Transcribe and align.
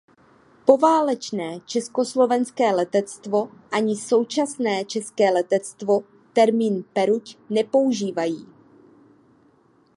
Poválečné 0.65 1.59
československé 1.65 2.71
letectvo 2.75 3.51
ani 3.71 3.95
současné 3.95 4.85
české 4.85 5.31
letectvo 5.33 5.99
termín 6.33 6.83
peruť 6.93 7.37
nepoužívají. 7.49 8.47